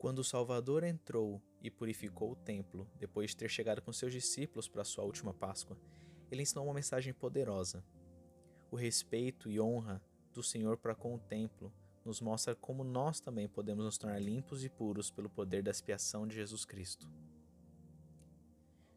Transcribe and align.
Quando 0.00 0.20
o 0.20 0.24
Salvador 0.24 0.82
entrou 0.82 1.42
e 1.60 1.70
purificou 1.70 2.32
o 2.32 2.34
templo, 2.34 2.88
depois 2.98 3.28
de 3.28 3.36
ter 3.36 3.50
chegado 3.50 3.82
com 3.82 3.92
seus 3.92 4.10
discípulos 4.10 4.66
para 4.66 4.82
sua 4.82 5.04
última 5.04 5.34
Páscoa, 5.34 5.76
ele 6.30 6.40
ensinou 6.40 6.64
uma 6.64 6.72
mensagem 6.72 7.12
poderosa. 7.12 7.84
O 8.70 8.76
respeito 8.76 9.50
e 9.50 9.60
honra 9.60 10.02
do 10.32 10.42
Senhor 10.42 10.78
para 10.78 10.94
com 10.94 11.14
o 11.14 11.18
templo 11.18 11.70
nos 12.02 12.18
mostra 12.18 12.54
como 12.54 12.82
nós 12.82 13.20
também 13.20 13.46
podemos 13.46 13.84
nos 13.84 13.98
tornar 13.98 14.18
limpos 14.18 14.64
e 14.64 14.70
puros 14.70 15.10
pelo 15.10 15.28
poder 15.28 15.62
da 15.62 15.70
expiação 15.70 16.26
de 16.26 16.34
Jesus 16.34 16.64
Cristo. 16.64 17.06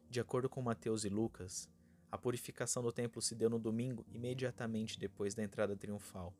De 0.08 0.20
acordo 0.20 0.48
com 0.48 0.62
Mateus 0.62 1.04
e 1.04 1.10
Lucas, 1.10 1.68
a 2.10 2.16
purificação 2.16 2.82
do 2.82 2.90
templo 2.90 3.20
se 3.20 3.34
deu 3.34 3.50
no 3.50 3.58
domingo 3.58 4.06
imediatamente 4.10 4.98
depois 4.98 5.34
da 5.34 5.44
entrada 5.44 5.76
triunfal. 5.76 6.32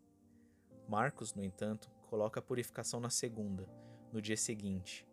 Marcos, 0.88 1.34
no 1.34 1.44
entanto, 1.44 1.90
coloca 2.08 2.40
a 2.40 2.42
purificação 2.42 2.98
na 2.98 3.10
segunda, 3.10 3.68
no 4.14 4.22
dia 4.22 4.36
seguinte. 4.36 5.04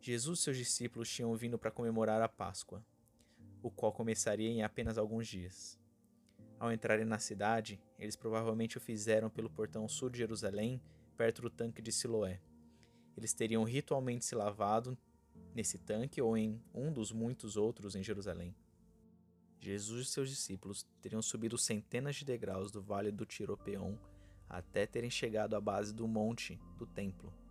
Jesus 0.00 0.38
e 0.38 0.42
seus 0.42 0.56
discípulos 0.56 1.10
tinham 1.10 1.34
vindo 1.34 1.58
para 1.58 1.70
comemorar 1.70 2.22
a 2.22 2.28
Páscoa, 2.28 2.86
o 3.60 3.72
qual 3.72 3.92
começaria 3.92 4.48
em 4.48 4.62
apenas 4.62 4.96
alguns 4.96 5.26
dias. 5.26 5.76
Ao 6.60 6.72
entrarem 6.72 7.04
na 7.04 7.18
cidade, 7.18 7.80
eles 7.98 8.14
provavelmente 8.14 8.78
o 8.78 8.80
fizeram 8.80 9.28
pelo 9.28 9.50
portão 9.50 9.88
sul 9.88 10.08
de 10.08 10.18
Jerusalém, 10.18 10.80
perto 11.16 11.42
do 11.42 11.50
tanque 11.50 11.82
de 11.82 11.90
Siloé. 11.90 12.40
Eles 13.16 13.34
teriam 13.34 13.64
ritualmente 13.64 14.24
se 14.24 14.36
lavado 14.36 14.96
nesse 15.52 15.76
tanque 15.76 16.22
ou 16.22 16.36
em 16.36 16.62
um 16.72 16.92
dos 16.92 17.10
muitos 17.10 17.56
outros 17.56 17.96
em 17.96 18.02
Jerusalém. 18.02 18.54
Jesus 19.58 20.06
e 20.06 20.10
seus 20.10 20.30
discípulos 20.30 20.86
teriam 21.00 21.20
subido 21.20 21.58
centenas 21.58 22.14
de 22.14 22.24
degraus 22.24 22.70
do 22.70 22.80
vale 22.80 23.10
do 23.10 23.26
Tiropeon 23.26 23.96
até 24.48 24.86
terem 24.86 25.10
chegado 25.10 25.54
à 25.56 25.60
base 25.60 25.92
do 25.92 26.06
monte 26.06 26.60
do 26.76 26.86
templo. 26.86 27.41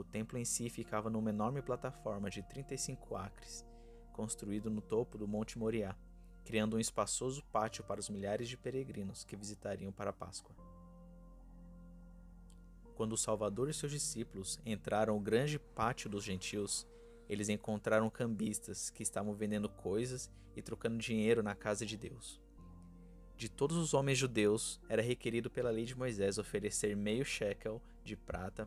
O 0.00 0.04
templo 0.04 0.38
em 0.38 0.46
si 0.46 0.70
ficava 0.70 1.10
numa 1.10 1.28
enorme 1.28 1.60
plataforma 1.60 2.30
de 2.30 2.42
35 2.42 3.16
acres, 3.16 3.66
construído 4.14 4.70
no 4.70 4.80
topo 4.80 5.18
do 5.18 5.28
Monte 5.28 5.58
Moriá 5.58 5.94
criando 6.42 6.76
um 6.76 6.80
espaçoso 6.80 7.44
pátio 7.52 7.84
para 7.84 8.00
os 8.00 8.08
milhares 8.08 8.48
de 8.48 8.56
peregrinos 8.56 9.24
que 9.24 9.36
visitariam 9.36 9.92
para 9.92 10.08
a 10.08 10.12
Páscoa. 10.12 10.56
Quando 12.96 13.12
o 13.12 13.18
Salvador 13.18 13.68
e 13.68 13.74
seus 13.74 13.92
discípulos 13.92 14.58
entraram 14.64 15.14
no 15.16 15.20
grande 15.20 15.58
pátio 15.58 16.08
dos 16.08 16.24
gentios, 16.24 16.86
eles 17.28 17.50
encontraram 17.50 18.08
cambistas 18.08 18.88
que 18.88 19.02
estavam 19.02 19.34
vendendo 19.34 19.68
coisas 19.68 20.30
e 20.56 20.62
trocando 20.62 20.96
dinheiro 20.96 21.42
na 21.42 21.54
casa 21.54 21.84
de 21.84 21.98
Deus. 21.98 22.40
De 23.36 23.50
todos 23.50 23.76
os 23.76 23.92
homens 23.92 24.16
judeus, 24.16 24.80
era 24.88 25.02
requerido 25.02 25.50
pela 25.50 25.70
lei 25.70 25.84
de 25.84 25.96
Moisés 25.96 26.38
oferecer 26.38 26.96
meio 26.96 27.24
shekel 27.24 27.82
de 28.02 28.16
prata 28.16 28.66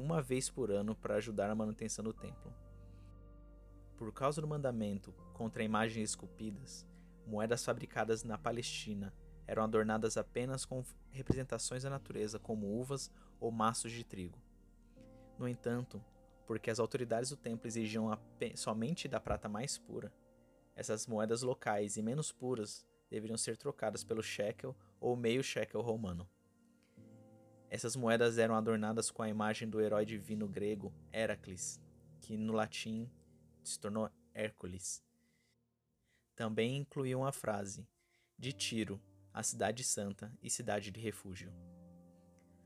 uma 0.00 0.20
vez 0.20 0.50
por 0.50 0.70
ano 0.70 0.94
para 0.94 1.16
ajudar 1.16 1.48
na 1.48 1.54
manutenção 1.54 2.04
do 2.04 2.12
templo. 2.12 2.52
Por 3.96 4.12
causa 4.12 4.40
do 4.40 4.48
mandamento 4.48 5.12
contra 5.34 5.62
imagens 5.62 6.10
esculpidas, 6.10 6.86
moedas 7.26 7.64
fabricadas 7.64 8.24
na 8.24 8.38
Palestina 8.38 9.14
eram 9.46 9.62
adornadas 9.62 10.16
apenas 10.16 10.64
com 10.64 10.82
representações 11.10 11.82
da 11.82 11.90
natureza, 11.90 12.38
como 12.38 12.66
uvas 12.66 13.10
ou 13.38 13.50
maços 13.50 13.92
de 13.92 14.04
trigo. 14.04 14.40
No 15.38 15.48
entanto, 15.48 16.02
porque 16.46 16.70
as 16.70 16.78
autoridades 16.78 17.30
do 17.30 17.36
templo 17.36 17.66
exigiam 17.66 18.10
somente 18.54 19.06
da 19.06 19.20
prata 19.20 19.48
mais 19.48 19.76
pura, 19.76 20.12
essas 20.74 21.06
moedas 21.06 21.42
locais 21.42 21.96
e 21.96 22.02
menos 22.02 22.32
puras 22.32 22.86
deveriam 23.10 23.36
ser 23.36 23.56
trocadas 23.56 24.02
pelo 24.02 24.22
shekel 24.22 24.74
ou 25.00 25.16
meio 25.16 25.42
shekel 25.42 25.80
romano. 25.80 26.28
Essas 27.70 27.94
moedas 27.94 28.36
eram 28.36 28.56
adornadas 28.56 29.10
com 29.10 29.22
a 29.22 29.28
imagem 29.28 29.68
do 29.68 29.80
herói 29.80 30.04
divino 30.04 30.48
grego 30.48 30.92
Heracles, 31.12 31.80
que 32.20 32.36
no 32.36 32.52
latim 32.52 33.08
se 33.62 33.78
tornou 33.78 34.10
Hércules, 34.34 35.02
também 36.40 36.78
incluíam 36.78 37.22
a 37.22 37.32
frase 37.32 37.86
de 38.38 38.50
Tiro, 38.50 38.98
a 39.30 39.42
cidade 39.42 39.84
santa 39.84 40.32
e 40.42 40.48
cidade 40.48 40.90
de 40.90 40.98
refúgio. 40.98 41.52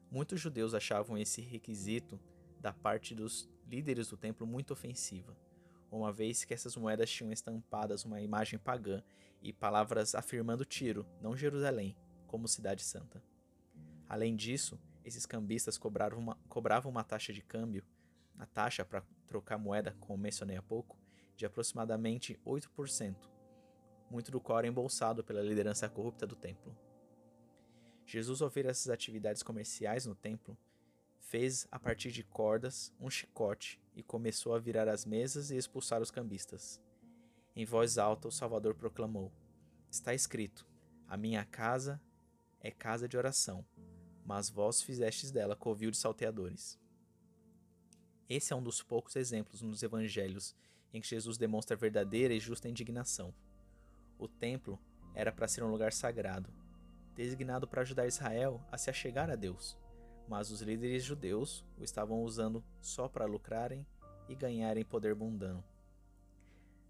Muitos 0.08 0.40
judeus 0.40 0.74
achavam 0.74 1.18
esse 1.18 1.40
requisito 1.40 2.20
da 2.60 2.72
parte 2.72 3.16
dos 3.16 3.50
líderes 3.66 4.06
do 4.06 4.16
templo 4.16 4.46
muito 4.46 4.72
ofensiva, 4.72 5.36
uma 5.90 6.12
vez 6.12 6.44
que 6.44 6.54
essas 6.54 6.76
moedas 6.76 7.10
tinham 7.10 7.32
estampadas 7.32 8.04
uma 8.04 8.20
imagem 8.20 8.60
pagã 8.60 9.02
e 9.42 9.52
palavras 9.52 10.14
afirmando 10.14 10.64
Tiro, 10.64 11.04
não 11.20 11.36
Jerusalém, 11.36 11.96
como 12.28 12.46
cidade 12.46 12.84
santa. 12.84 13.20
Além 14.08 14.36
disso, 14.36 14.78
esses 15.04 15.26
cambistas 15.26 15.76
cobravam 15.76 16.18
uma, 16.18 16.38
cobravam 16.48 16.90
uma 16.90 17.04
taxa 17.04 17.32
de 17.32 17.42
câmbio, 17.42 17.84
a 18.38 18.46
taxa 18.46 18.84
para 18.84 19.02
trocar 19.26 19.58
moeda, 19.58 19.96
como 20.00 20.18
mencionei 20.18 20.56
há 20.56 20.62
pouco, 20.62 20.98
de 21.36 21.44
aproximadamente 21.44 22.40
8%, 22.46 23.16
muito 24.10 24.30
do 24.30 24.40
qual 24.40 24.58
era 24.58 24.68
embolsado 24.68 25.22
pela 25.22 25.42
liderança 25.42 25.88
corrupta 25.88 26.26
do 26.26 26.36
templo. 26.36 26.76
Jesus, 28.06 28.42
ao 28.42 28.50
ver 28.50 28.66
essas 28.66 28.88
atividades 28.88 29.42
comerciais 29.42 30.06
no 30.06 30.14
templo, 30.14 30.56
fez, 31.18 31.66
a 31.70 31.78
partir 31.78 32.12
de 32.12 32.22
cordas, 32.22 32.92
um 33.00 33.10
chicote 33.10 33.80
e 33.94 34.02
começou 34.02 34.54
a 34.54 34.58
virar 34.58 34.88
as 34.88 35.04
mesas 35.04 35.50
e 35.50 35.56
expulsar 35.56 36.02
os 36.02 36.10
cambistas. 36.10 36.80
Em 37.56 37.64
voz 37.64 37.98
alta, 37.98 38.28
o 38.28 38.32
Salvador 38.32 38.74
proclamou: 38.74 39.32
Está 39.90 40.12
escrito: 40.12 40.66
A 41.08 41.16
minha 41.16 41.44
casa 41.44 42.00
é 42.60 42.70
casa 42.70 43.08
de 43.08 43.16
oração, 43.16 43.64
mas 44.24 44.48
vós 44.48 44.82
fizestes 44.82 45.30
dela 45.30 45.54
covil 45.54 45.90
de 45.90 45.96
salteadores. 45.96 46.78
Esse 48.28 48.52
é 48.52 48.56
um 48.56 48.62
dos 48.62 48.82
poucos 48.82 49.16
exemplos 49.16 49.60
nos 49.60 49.82
evangelhos 49.82 50.56
em 50.92 51.00
que 51.00 51.08
Jesus 51.08 51.36
demonstra 51.36 51.76
verdadeira 51.76 52.32
e 52.32 52.40
justa 52.40 52.68
indignação. 52.68 53.34
O 54.18 54.26
templo 54.26 54.78
era 55.14 55.30
para 55.30 55.48
ser 55.48 55.62
um 55.62 55.70
lugar 55.70 55.92
sagrado, 55.92 56.50
designado 57.14 57.68
para 57.68 57.82
ajudar 57.82 58.06
Israel 58.06 58.64
a 58.70 58.78
se 58.78 58.88
achegar 58.88 59.28
a 59.28 59.36
Deus, 59.36 59.76
mas 60.28 60.50
os 60.50 60.62
líderes 60.62 61.04
judeus 61.04 61.64
o 61.76 61.84
estavam 61.84 62.22
usando 62.22 62.64
só 62.80 63.08
para 63.08 63.26
lucrarem 63.26 63.86
e 64.28 64.34
ganharem 64.34 64.84
poder 64.84 65.14
mundano. 65.14 65.62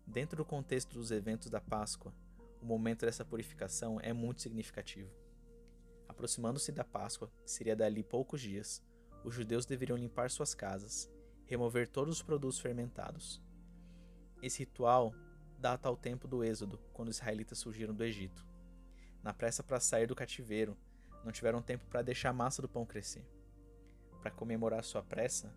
Dentro 0.06 0.36
do 0.36 0.44
contexto 0.44 0.94
dos 0.94 1.10
eventos 1.10 1.50
da 1.50 1.60
Páscoa, 1.60 2.14
o 2.60 2.66
momento 2.66 3.06
dessa 3.06 3.24
purificação 3.24 3.98
é 4.00 4.12
muito 4.12 4.42
significativo. 4.42 5.10
Aproximando-se 6.14 6.70
da 6.70 6.84
Páscoa, 6.84 7.28
que 7.44 7.50
seria 7.50 7.74
dali 7.74 8.04
poucos 8.04 8.40
dias, 8.40 8.80
os 9.24 9.34
judeus 9.34 9.66
deveriam 9.66 9.98
limpar 9.98 10.30
suas 10.30 10.54
casas, 10.54 11.10
remover 11.44 11.88
todos 11.88 12.14
os 12.14 12.22
produtos 12.22 12.60
fermentados. 12.60 13.42
Esse 14.40 14.60
ritual 14.60 15.12
data 15.58 15.88
ao 15.88 15.96
tempo 15.96 16.28
do 16.28 16.44
Êxodo, 16.44 16.78
quando 16.92 17.08
os 17.08 17.16
israelitas 17.16 17.58
surgiram 17.58 17.92
do 17.92 18.04
Egito. 18.04 18.46
Na 19.24 19.34
pressa 19.34 19.62
para 19.62 19.80
sair 19.80 20.06
do 20.06 20.14
cativeiro, 20.14 20.76
não 21.24 21.32
tiveram 21.32 21.60
tempo 21.60 21.84
para 21.86 22.02
deixar 22.02 22.30
a 22.30 22.34
massa 22.34 22.62
do 22.62 22.68
pão 22.68 22.86
crescer. 22.86 23.26
Para 24.20 24.30
comemorar 24.30 24.84
sua 24.84 25.02
pressa, 25.02 25.52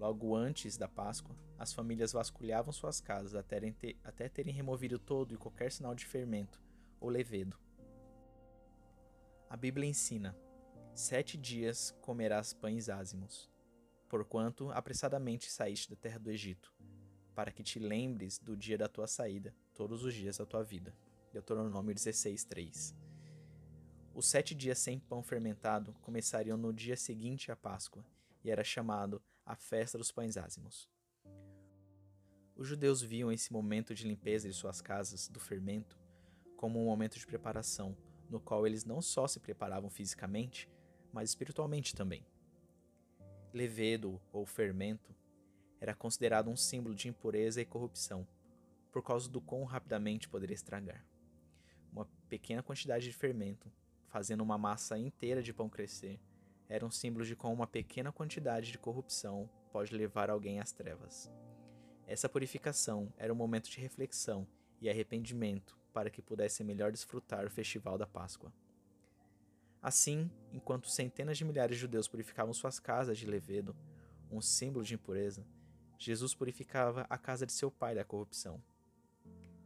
logo 0.00 0.34
antes 0.34 0.76
da 0.76 0.88
Páscoa, 0.88 1.36
as 1.56 1.72
famílias 1.72 2.12
vasculhavam 2.12 2.72
suas 2.72 3.00
casas 3.00 3.36
até 3.36 3.60
terem, 3.60 3.72
ter, 3.72 3.96
até 4.02 4.28
terem 4.28 4.52
removido 4.52 4.98
todo 4.98 5.32
e 5.32 5.38
qualquer 5.38 5.70
sinal 5.70 5.94
de 5.94 6.06
fermento 6.06 6.60
ou 7.00 7.08
levedo. 7.08 7.56
A 9.52 9.56
Bíblia 9.58 9.86
ensina: 9.86 10.34
Sete 10.94 11.36
dias 11.36 11.94
comerás 12.00 12.54
pães 12.54 12.88
ázimos, 12.88 13.50
porquanto 14.08 14.70
apressadamente 14.70 15.50
saíste 15.50 15.90
da 15.90 15.96
terra 15.96 16.18
do 16.18 16.30
Egito 16.30 16.72
para 17.34 17.52
que 17.52 17.62
te 17.62 17.78
lembres 17.78 18.38
do 18.38 18.56
dia 18.56 18.78
da 18.78 18.88
tua 18.88 19.06
saída, 19.06 19.54
todos 19.74 20.04
os 20.04 20.14
dias 20.14 20.38
da 20.38 20.46
tua 20.46 20.64
vida. 20.64 20.96
Deuteronômio 21.34 21.94
16, 21.94 22.44
3. 22.44 22.96
Os 24.14 24.26
sete 24.26 24.54
dias 24.54 24.78
sem 24.78 24.98
pão 24.98 25.22
fermentado 25.22 25.92
começariam 26.00 26.56
no 26.56 26.72
dia 26.72 26.96
seguinte 26.96 27.52
à 27.52 27.56
Páscoa, 27.56 28.02
e 28.42 28.50
era 28.50 28.64
chamado 28.64 29.22
a 29.44 29.54
festa 29.54 29.98
dos 29.98 30.10
pães 30.10 30.38
ázimos. 30.38 30.88
Os 32.56 32.66
judeus 32.66 33.02
viam 33.02 33.30
esse 33.30 33.52
momento 33.52 33.94
de 33.94 34.08
limpeza 34.08 34.48
de 34.48 34.54
suas 34.54 34.80
casas 34.80 35.28
do 35.28 35.38
fermento 35.38 36.00
como 36.56 36.80
um 36.80 36.86
momento 36.86 37.18
de 37.18 37.26
preparação, 37.26 37.94
no 38.32 38.40
qual 38.40 38.66
eles 38.66 38.84
não 38.84 39.02
só 39.02 39.28
se 39.28 39.38
preparavam 39.38 39.90
fisicamente, 39.90 40.68
mas 41.12 41.28
espiritualmente 41.28 41.94
também. 41.94 42.26
Levedo 43.52 44.20
ou 44.32 44.46
fermento 44.46 45.14
era 45.78 45.94
considerado 45.94 46.48
um 46.48 46.56
símbolo 46.56 46.94
de 46.94 47.08
impureza 47.08 47.60
e 47.60 47.66
corrupção, 47.66 48.26
por 48.90 49.02
causa 49.02 49.28
do 49.28 49.40
quão 49.40 49.64
rapidamente 49.64 50.28
poderia 50.28 50.54
estragar. 50.54 51.04
Uma 51.92 52.08
pequena 52.28 52.62
quantidade 52.62 53.04
de 53.04 53.12
fermento, 53.12 53.70
fazendo 54.08 54.40
uma 54.40 54.56
massa 54.56 54.98
inteira 54.98 55.42
de 55.42 55.52
pão 55.52 55.68
crescer, 55.68 56.18
era 56.68 56.86
um 56.86 56.90
símbolo 56.90 57.26
de 57.26 57.36
como 57.36 57.52
uma 57.52 57.66
pequena 57.66 58.10
quantidade 58.10 58.72
de 58.72 58.78
corrupção 58.78 59.50
pode 59.70 59.94
levar 59.94 60.30
alguém 60.30 60.58
às 60.58 60.72
trevas. 60.72 61.30
Essa 62.06 62.28
purificação 62.28 63.12
era 63.18 63.32
um 63.32 63.36
momento 63.36 63.68
de 63.68 63.78
reflexão 63.78 64.46
e 64.82 64.90
arrependimento 64.90 65.78
para 65.92 66.10
que 66.10 66.20
pudesse 66.20 66.64
melhor 66.64 66.90
desfrutar 66.90 67.46
o 67.46 67.50
festival 67.50 67.96
da 67.96 68.06
Páscoa. 68.06 68.52
Assim, 69.80 70.30
enquanto 70.52 70.90
centenas 70.90 71.38
de 71.38 71.44
milhares 71.44 71.76
de 71.76 71.80
judeus 71.80 72.08
purificavam 72.08 72.52
suas 72.52 72.78
casas 72.78 73.16
de 73.16 73.26
levedo, 73.26 73.74
um 74.30 74.40
símbolo 74.40 74.84
de 74.84 74.94
impureza, 74.94 75.46
Jesus 75.98 76.34
purificava 76.34 77.06
a 77.08 77.16
casa 77.16 77.46
de 77.46 77.52
seu 77.52 77.70
pai 77.70 77.94
da 77.94 78.04
corrupção. 78.04 78.60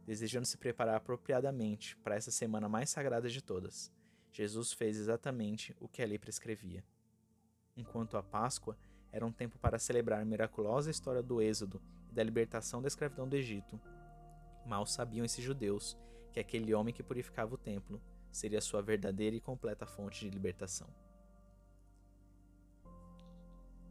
Desejando 0.05 0.45
se 0.45 0.57
preparar 0.57 0.95
apropriadamente 0.95 1.97
para 1.97 2.15
essa 2.15 2.31
semana 2.31 2.69
mais 2.69 2.89
sagrada 2.89 3.27
de 3.27 3.41
todas, 3.41 3.91
Jesus 4.31 4.71
fez 4.71 4.97
exatamente 4.97 5.75
o 5.79 5.87
que 5.87 6.01
a 6.01 6.05
lei 6.05 6.19
prescrevia. 6.19 6.83
Enquanto 7.75 8.17
a 8.17 8.23
Páscoa 8.23 8.77
era 9.11 9.25
um 9.25 9.31
tempo 9.31 9.57
para 9.57 9.79
celebrar 9.79 10.21
a 10.21 10.25
miraculosa 10.25 10.91
história 10.91 11.23
do 11.23 11.41
Êxodo 11.41 11.81
e 12.11 12.13
da 12.13 12.23
libertação 12.23 12.81
da 12.81 12.87
escravidão 12.87 13.27
do 13.27 13.35
Egito, 13.35 13.79
mal 14.67 14.85
sabiam 14.85 15.25
esses 15.25 15.43
judeus 15.43 15.97
que 16.31 16.39
aquele 16.39 16.73
homem 16.73 16.93
que 16.93 17.01
purificava 17.01 17.55
o 17.55 17.57
templo 17.57 18.01
seria 18.31 18.61
sua 18.61 18.81
verdadeira 18.81 19.35
e 19.35 19.41
completa 19.41 19.85
fonte 19.85 20.19
de 20.19 20.29
libertação. 20.29 20.87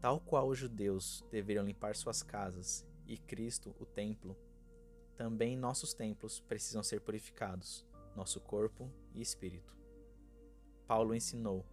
Tal 0.00 0.20
qual 0.20 0.48
os 0.48 0.58
judeus 0.58 1.24
deveriam 1.30 1.64
limpar 1.64 1.96
suas 1.96 2.22
casas 2.22 2.86
e 3.06 3.16
Cristo, 3.16 3.74
o 3.80 3.86
templo, 3.86 4.36
também 5.16 5.56
nossos 5.56 5.94
templos 5.94 6.38
precisam 6.40 6.82
ser 6.82 7.00
purificados, 7.00 7.84
nosso 8.14 8.40
corpo 8.40 8.92
e 9.14 9.22
espírito. 9.22 9.74
Paulo 10.86 11.14
ensinou: 11.14 11.64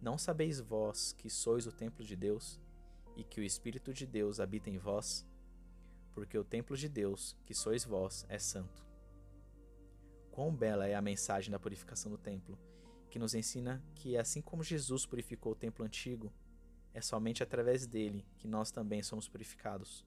Não 0.00 0.16
sabeis 0.16 0.58
vós 0.58 1.12
que 1.12 1.28
sois 1.28 1.66
o 1.66 1.72
templo 1.72 2.04
de 2.04 2.16
Deus 2.16 2.58
e 3.16 3.22
que 3.22 3.40
o 3.40 3.44
Espírito 3.44 3.92
de 3.92 4.06
Deus 4.06 4.40
habita 4.40 4.70
em 4.70 4.78
vós? 4.78 5.26
Porque 6.20 6.36
o 6.36 6.44
templo 6.44 6.76
de 6.76 6.86
Deus, 6.86 7.34
que 7.46 7.54
sois 7.54 7.82
vós, 7.82 8.26
é 8.28 8.38
santo. 8.38 8.86
Quão 10.30 10.54
bela 10.54 10.86
é 10.86 10.94
a 10.94 11.00
mensagem 11.00 11.50
da 11.50 11.58
purificação 11.58 12.12
do 12.12 12.18
templo, 12.18 12.58
que 13.08 13.18
nos 13.18 13.34
ensina 13.34 13.82
que, 13.94 14.18
assim 14.18 14.42
como 14.42 14.62
Jesus 14.62 15.06
purificou 15.06 15.52
o 15.52 15.56
templo 15.56 15.82
antigo, 15.82 16.30
é 16.92 17.00
somente 17.00 17.42
através 17.42 17.86
dele 17.86 18.26
que 18.36 18.46
nós 18.46 18.70
também 18.70 19.02
somos 19.02 19.30
purificados. 19.30 20.04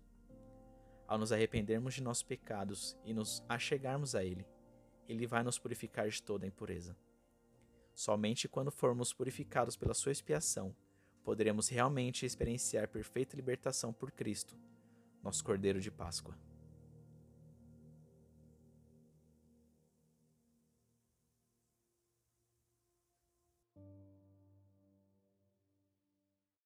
Ao 1.08 1.18
nos 1.18 1.32
arrependermos 1.32 1.96
de 1.96 2.04
nossos 2.04 2.22
pecados 2.22 2.96
e 3.04 3.12
nos 3.12 3.44
achegarmos 3.50 4.14
a 4.14 4.24
ele, 4.24 4.46
ele 5.10 5.26
vai 5.26 5.42
nos 5.42 5.58
purificar 5.58 6.08
de 6.10 6.22
toda 6.22 6.46
a 6.46 6.48
impureza. 6.48 6.96
Somente 7.96 8.48
quando 8.48 8.70
formos 8.70 9.12
purificados 9.12 9.76
pela 9.76 9.96
sua 9.96 10.12
expiação, 10.12 10.76
poderemos 11.24 11.70
realmente 11.70 12.24
experienciar 12.24 12.88
perfeita 12.88 13.36
libertação 13.36 13.92
por 13.92 14.12
Cristo, 14.12 14.56
nosso 15.24 15.44
Cordeiro 15.44 15.80
de 15.80 15.90
Páscoa. 15.90 16.36